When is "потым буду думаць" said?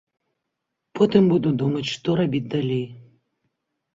0.99-1.85